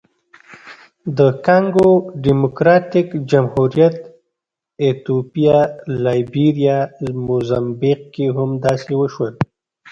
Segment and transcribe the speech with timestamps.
[1.17, 1.89] د کانګو
[2.25, 3.97] ډیموکراتیک جمهوریت،
[4.83, 5.59] ایتوپیا،
[6.03, 6.77] لایبیریا،
[7.27, 9.33] موزمبیق کې هم داسې وشول.